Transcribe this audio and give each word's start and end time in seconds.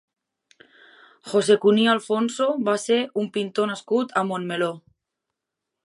José 1.33 1.57
Cuní 1.65 1.85
Alfonso 1.93 2.47
va 2.71 2.75
ser 2.85 2.99
un 3.25 3.31
pintor 3.37 3.71
nascut 3.75 4.17
a 4.23 4.25
Montmeló. 4.31 4.73